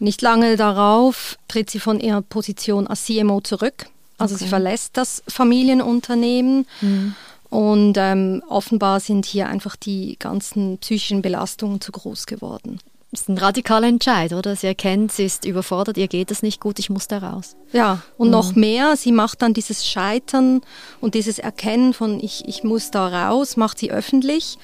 Nicht 0.00 0.20
lange 0.20 0.56
darauf 0.56 1.38
tritt 1.46 1.70
sie 1.70 1.78
von 1.78 2.00
ihrer 2.00 2.22
Position 2.22 2.88
als 2.88 3.04
CMO 3.04 3.40
zurück. 3.40 3.86
Also 4.18 4.34
okay. 4.34 4.42
sie 4.42 4.50
verlässt 4.50 4.96
das 4.96 5.22
Familienunternehmen. 5.28 6.66
Mhm. 6.80 7.14
Und 7.50 7.94
ähm, 7.98 8.42
offenbar 8.48 8.98
sind 8.98 9.26
hier 9.26 9.46
einfach 9.46 9.76
die 9.76 10.16
ganzen 10.18 10.78
psychischen 10.78 11.22
Belastungen 11.22 11.80
zu 11.80 11.92
groß 11.92 12.26
geworden. 12.26 12.80
Das 13.12 13.20
ist 13.20 13.28
ein 13.28 13.36
radikaler 13.36 13.88
Entscheid, 13.88 14.32
oder? 14.32 14.56
Sie 14.56 14.66
erkennt, 14.66 15.12
sie 15.12 15.24
ist 15.24 15.44
überfordert, 15.44 15.98
ihr 15.98 16.08
geht 16.08 16.30
es 16.30 16.42
nicht 16.42 16.60
gut, 16.60 16.78
ich 16.78 16.88
muss 16.88 17.08
da 17.08 17.18
raus. 17.18 17.56
Ja, 17.70 18.00
und 18.16 18.28
mhm. 18.28 18.32
noch 18.32 18.54
mehr, 18.54 18.96
sie 18.96 19.12
macht 19.12 19.42
dann 19.42 19.52
dieses 19.52 19.86
Scheitern 19.86 20.62
und 21.02 21.14
dieses 21.14 21.38
Erkennen 21.38 21.92
von 21.92 22.18
ich, 22.20 22.48
ich 22.48 22.64
muss 22.64 22.90
da 22.90 23.28
raus, 23.28 23.58
macht 23.58 23.78
sie 23.78 23.92
öffentlich. 23.92 24.56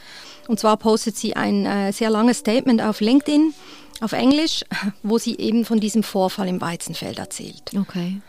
Und 0.49 0.59
zwar 0.59 0.79
postet 0.79 1.19
sie 1.19 1.37
ein 1.37 1.67
äh, 1.67 1.93
sehr 1.93 2.09
langes 2.09 2.39
Statement 2.39 2.81
auf 2.81 3.03
LinkedIn 3.03 3.53
auf 4.01 4.13
Englisch, 4.13 4.65
wo 5.03 5.19
sie 5.19 5.37
eben 5.37 5.67
von 5.67 5.79
diesem 5.79 6.03
Vorfall 6.03 6.49
im 6.49 6.63
Weizenfeld 6.63 7.19
erzählt. 7.19 7.73
Okay. 7.79 8.23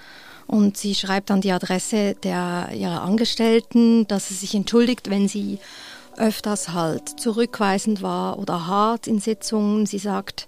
Und 0.48 0.76
sie 0.76 0.96
schreibt 0.96 1.30
dann 1.30 1.40
die 1.40 1.52
Adresse 1.54 2.16
der, 2.16 2.72
ihrer 2.74 3.04
Angestellten, 3.04 4.06
dass 4.08 4.28
sie 4.28 4.34
sich 4.34 4.54
entschuldigt, 4.54 5.10
wenn 5.10 5.30
sie 5.30 5.60
öfters 6.20 6.70
halt 6.70 7.20
zurückweisend 7.20 8.02
war 8.02 8.40
oder 8.40 8.68
hart 8.68 9.08
in 9.08 9.20
Sitzungen. 9.20 9.86
Sie 9.86 10.00
sagt, 10.00 10.48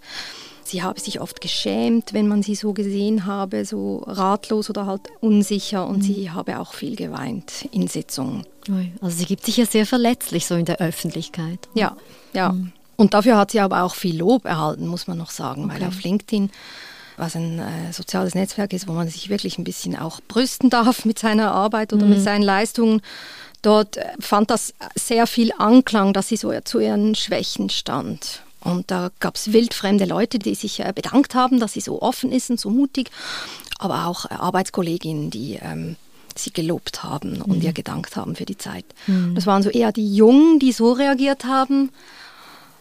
sie 0.64 0.84
habe 0.84 1.00
sich 1.00 1.20
oft 1.20 1.42
geschämt, 1.42 2.14
wenn 2.14 2.28
man 2.28 2.44
sie 2.44 2.56
so 2.56 2.74
gesehen 2.74 3.26
habe, 3.26 3.66
so 3.66 4.04
ratlos 4.08 4.70
oder 4.70 4.86
halt 4.86 5.02
unsicher 5.20 5.88
und 5.88 6.00
mhm. 6.00 6.02
sie 6.02 6.32
habe 6.32 6.60
auch 6.60 6.74
viel 6.74 6.96
geweint 6.96 7.68
in 7.72 7.88
Sitzungen. 7.88 8.46
Also 9.02 9.18
sie 9.18 9.26
gibt 9.26 9.46
sich 9.46 9.58
ja 9.58 9.66
sehr 9.66 9.86
verletzlich 9.86 10.46
so 10.46 10.56
in 10.56 10.66
der 10.66 10.80
Öffentlichkeit. 10.80 11.68
Ja, 11.74 11.98
ja. 12.34 12.52
Mhm. 12.52 12.72
Und 12.96 13.16
dafür 13.16 13.38
hat 13.38 13.52
sie 13.52 13.60
aber 13.60 13.82
auch 13.82 13.96
viel 13.96 14.18
Lob 14.18 14.46
erhalten, 14.46 14.86
muss 14.86 15.08
man 15.08 15.18
noch 15.18 15.32
sagen, 15.32 15.66
okay. 15.66 15.74
weil 15.74 15.88
auf 15.88 16.04
LinkedIn 16.04 16.52
was 17.18 17.36
ein 17.36 17.60
äh, 17.60 17.94
soziales 17.94 18.36
Netzwerk 18.36 18.74
ist, 18.74 18.88
wo 18.88 18.94
man 18.94 19.08
sich 19.08 19.30
wirklich 19.30 19.58
ein 19.58 19.64
bisschen 19.64 19.96
auch 19.96 20.22
brüsten 20.28 20.70
darf 20.70 21.06
mit 21.06 21.20
seiner 21.20 21.52
Arbeit 21.52 21.94
oder 21.94 22.06
mhm. 22.06 22.14
mit 22.14 22.22
seinen 22.22 22.42
Leistungen. 22.42 23.02
Dort 23.62 23.98
fand 24.20 24.50
das 24.50 24.74
sehr 24.96 25.28
viel 25.28 25.52
Anklang, 25.58 26.14
dass 26.14 26.30
sie 26.30 26.38
so 26.38 26.52
zu 26.64 26.80
ihren 26.80 27.16
Schwächen 27.16 27.70
stand. 27.70 28.42
Und 28.60 28.92
da 28.92 29.10
gab 29.20 29.36
es 29.36 29.54
wildfremde 29.54 30.06
Leute, 30.06 30.40
die 30.40 30.56
sich 30.56 30.80
äh, 30.80 30.92
bedankt 30.94 31.34
haben, 31.34 31.60
dass 31.60 31.74
sie 31.74 31.82
so 31.82 32.02
offen 32.02 32.32
ist 32.32 32.50
und 32.50 32.60
so 32.60 32.70
mutig, 32.70 33.10
aber 33.80 34.06
auch 34.06 34.26
äh, 34.26 34.36
Arbeitskolleginnen, 34.36 35.32
die 35.32 35.60
ähm, 35.62 35.96
sie 36.36 36.54
gelobt 36.54 37.04
haben 37.04 37.38
mhm. 37.38 37.42
und 37.42 37.64
ihr 37.64 37.74
gedankt 37.74 38.16
haben 38.16 38.36
für 38.36 38.46
die 38.46 38.58
Zeit. 38.58 38.86
Mhm. 39.08 39.34
Das 39.34 39.48
waren 39.48 39.64
so 39.64 39.70
eher 39.70 39.92
die 39.92 40.16
Jungen, 40.16 40.60
die 40.60 40.72
so 40.72 40.92
reagiert 40.92 41.46
haben 41.46 41.90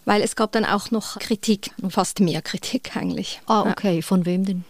weil 0.05 0.23
es 0.23 0.35
gab 0.35 0.53
dann 0.53 0.65
auch 0.65 0.91
noch 0.91 1.19
Kritik, 1.19 1.71
fast 1.89 2.21
mehr 2.21 2.43
Kritik 2.43 2.97
eigentlich. 2.97 3.41
Ah, 3.47 3.71
okay. 3.71 4.03
Von 4.03 4.27
wem 4.27 4.45
denn? 4.45 4.65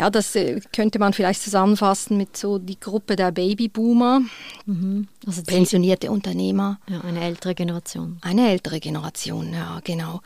Ja, 0.00 0.08
das 0.08 0.34
äh, 0.34 0.62
könnte 0.72 0.98
man 0.98 1.12
vielleicht 1.12 1.42
zusammenfassen 1.42 2.16
mit 2.16 2.34
so 2.34 2.56
die 2.56 2.80
Gruppe 2.80 3.16
der 3.16 3.32
Babyboomer, 3.32 4.22
mhm. 4.64 5.08
also 5.26 5.42
pensionierte 5.42 6.10
Unternehmer. 6.10 6.78
Ja, 6.88 7.02
eine 7.02 7.20
ältere 7.20 7.54
Generation. 7.54 8.16
Eine 8.22 8.48
ältere 8.48 8.80
Generation, 8.80 9.52
ja, 9.52 9.78
genau. 9.84 10.22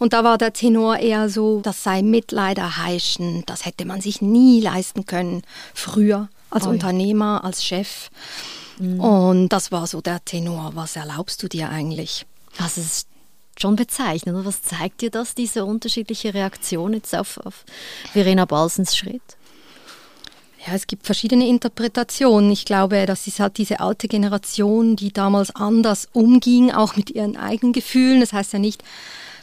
Und 0.00 0.12
da 0.12 0.24
war 0.24 0.38
der 0.38 0.52
Tenor 0.52 0.98
eher 0.98 1.28
so, 1.28 1.60
das 1.60 1.84
sei 1.84 2.02
Mitleiderheischen, 2.02 3.44
das 3.46 3.64
hätte 3.64 3.84
man 3.84 4.00
sich 4.00 4.22
nie 4.22 4.60
leisten 4.60 5.06
können, 5.06 5.42
früher 5.72 6.28
als 6.50 6.66
oh, 6.66 6.70
Unternehmer, 6.70 7.38
ja. 7.40 7.46
als 7.46 7.64
Chef. 7.64 8.10
Mhm. 8.80 8.98
Und 8.98 9.48
das 9.50 9.70
war 9.70 9.86
so 9.86 10.00
der 10.00 10.24
Tenor, 10.24 10.72
was 10.74 10.96
erlaubst 10.96 11.40
du 11.44 11.48
dir 11.48 11.68
eigentlich? 11.68 12.26
Das 12.58 12.76
ist 12.76 13.06
schon 13.60 13.76
bezeichnen. 13.76 14.34
Und 14.34 14.44
was 14.44 14.62
zeigt 14.62 15.00
dir 15.00 15.10
das, 15.10 15.34
diese 15.34 15.64
unterschiedliche 15.64 16.34
Reaktion 16.34 16.94
jetzt 16.94 17.14
auf, 17.14 17.38
auf 17.38 17.64
Verena 18.12 18.44
Balsens 18.44 18.96
Schritt? 18.96 19.22
Ja, 20.66 20.74
es 20.74 20.86
gibt 20.86 21.06
verschiedene 21.06 21.48
Interpretationen. 21.48 22.50
Ich 22.52 22.64
glaube, 22.64 23.04
das 23.06 23.26
ist 23.26 23.40
halt 23.40 23.58
diese 23.58 23.80
alte 23.80 24.06
Generation, 24.06 24.94
die 24.94 25.12
damals 25.12 25.54
anders 25.56 26.08
umging, 26.12 26.70
auch 26.70 26.96
mit 26.96 27.10
ihren 27.10 27.36
eigenen 27.36 27.72
Gefühlen. 27.72 28.20
Das 28.20 28.32
heißt 28.32 28.52
ja 28.52 28.58
nicht, 28.60 28.84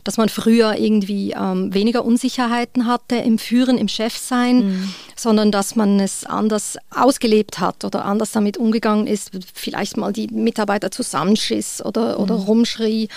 dass 0.06 0.16
man 0.16 0.30
früher 0.30 0.78
irgendwie 0.78 1.32
ähm, 1.32 1.74
weniger 1.74 2.06
Unsicherheiten 2.06 2.88
hatte 2.88 3.18
im 3.18 3.38
Führen, 3.38 3.78
im 3.78 3.90
Chefsein, 3.90 4.58
mhm. 4.58 4.94
sondern 5.16 5.52
dass 5.52 5.76
man 5.76 6.00
es 6.00 6.26
anders 6.26 6.78
ausgelebt 6.90 7.60
hat 7.60 7.84
oder 7.84 8.06
anders 8.06 8.32
damit 8.32 8.58
umgegangen 8.58 9.08
ist, 9.08 9.32
vielleicht 9.54 9.98
mal 9.98 10.14
die 10.14 10.28
Mitarbeiter 10.28 10.90
zusammenschiss 10.90 11.84
oder, 11.84 12.18
mhm. 12.18 12.24
oder 12.24 12.36
rumschrie. 12.36 13.10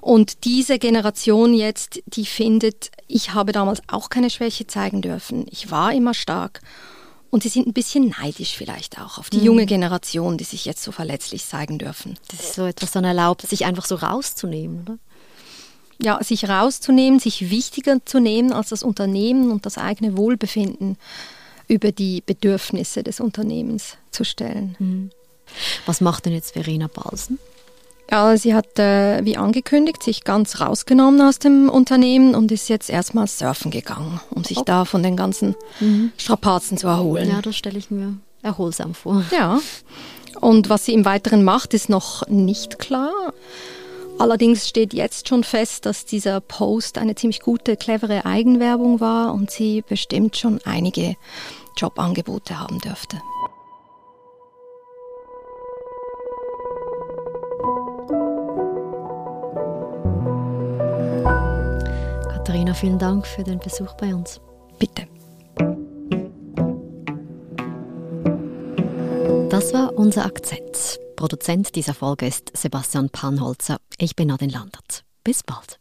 Und 0.00 0.44
diese 0.44 0.78
Generation 0.78 1.54
jetzt, 1.54 2.00
die 2.06 2.26
findet, 2.26 2.90
ich 3.06 3.34
habe 3.34 3.52
damals 3.52 3.82
auch 3.88 4.10
keine 4.10 4.30
Schwäche 4.30 4.66
zeigen 4.66 5.02
dürfen. 5.02 5.46
Ich 5.50 5.70
war 5.70 5.92
immer 5.92 6.14
stark. 6.14 6.60
Und 7.30 7.42
sie 7.42 7.50
sind 7.50 7.66
ein 7.66 7.74
bisschen 7.74 8.14
neidisch 8.20 8.56
vielleicht 8.56 8.98
auch 9.00 9.18
auf 9.18 9.28
die 9.28 9.38
mhm. 9.38 9.44
junge 9.44 9.66
Generation, 9.66 10.38
die 10.38 10.44
sich 10.44 10.64
jetzt 10.64 10.82
so 10.82 10.92
verletzlich 10.92 11.44
zeigen 11.44 11.78
dürfen. 11.78 12.18
Das 12.30 12.40
ist 12.40 12.54
so 12.54 12.64
etwas 12.64 12.92
dann 12.92 13.04
erlaubt, 13.04 13.42
sich 13.42 13.66
einfach 13.66 13.84
so 13.84 13.96
rauszunehmen, 13.96 14.82
oder? 14.82 14.98
Ja, 16.00 16.22
sich 16.22 16.48
rauszunehmen, 16.48 17.18
sich 17.18 17.50
wichtiger 17.50 17.98
zu 18.06 18.20
nehmen 18.20 18.52
als 18.52 18.68
das 18.68 18.84
Unternehmen 18.84 19.50
und 19.50 19.66
das 19.66 19.78
eigene 19.78 20.16
Wohlbefinden 20.16 20.96
über 21.66 21.92
die 21.92 22.22
Bedürfnisse 22.24 23.02
des 23.02 23.20
Unternehmens 23.20 23.96
zu 24.10 24.24
stellen. 24.24 24.76
Mhm. 24.78 25.10
Was 25.86 26.00
macht 26.00 26.26
denn 26.26 26.32
jetzt 26.32 26.52
Verena 26.52 26.86
Balsen? 26.86 27.38
Ja, 28.10 28.36
sie 28.36 28.54
hat, 28.54 28.78
äh, 28.78 29.24
wie 29.24 29.36
angekündigt, 29.36 30.02
sich 30.02 30.24
ganz 30.24 30.60
rausgenommen 30.60 31.20
aus 31.20 31.38
dem 31.38 31.68
Unternehmen 31.68 32.34
und 32.34 32.50
ist 32.50 32.68
jetzt 32.68 32.88
erstmal 32.88 33.26
surfen 33.26 33.70
gegangen, 33.70 34.20
um 34.30 34.44
sich 34.44 34.62
da 34.62 34.86
von 34.86 35.02
den 35.02 35.16
ganzen 35.16 35.54
mhm. 35.80 36.12
Strapazen 36.16 36.78
zu 36.78 36.86
erholen. 36.86 37.28
Ja, 37.28 37.42
das 37.42 37.56
stelle 37.56 37.78
ich 37.78 37.90
mir 37.90 38.14
erholsam 38.42 38.94
vor. 38.94 39.24
Ja. 39.30 39.60
Und 40.40 40.70
was 40.70 40.86
sie 40.86 40.94
im 40.94 41.04
Weiteren 41.04 41.44
macht, 41.44 41.74
ist 41.74 41.88
noch 41.88 42.26
nicht 42.28 42.78
klar. 42.78 43.12
Allerdings 44.18 44.68
steht 44.68 44.94
jetzt 44.94 45.28
schon 45.28 45.44
fest, 45.44 45.86
dass 45.86 46.04
dieser 46.04 46.40
Post 46.40 46.98
eine 46.98 47.14
ziemlich 47.14 47.40
gute, 47.40 47.76
clevere 47.76 48.24
Eigenwerbung 48.24 49.00
war 49.00 49.32
und 49.34 49.50
sie 49.50 49.84
bestimmt 49.86 50.36
schon 50.36 50.60
einige 50.64 51.14
Jobangebote 51.76 52.58
haben 52.58 52.80
dürfte. 52.80 53.20
Katharina, 62.58 62.74
vielen 62.74 62.98
Dank 62.98 63.24
für 63.24 63.44
den 63.44 63.60
Besuch 63.60 63.94
bei 63.94 64.12
uns. 64.12 64.40
Bitte. 64.80 65.06
Das 69.48 69.72
war 69.72 69.96
unser 69.96 70.24
Akzent. 70.24 70.98
Produzent 71.14 71.76
dieser 71.76 71.94
Folge 71.94 72.26
ist 72.26 72.50
Sebastian 72.56 73.10
Panholzer. 73.10 73.76
Ich 73.98 74.16
bin 74.16 74.26
Nadine 74.26 74.52
Landert. 74.52 75.04
Bis 75.22 75.44
bald. 75.44 75.78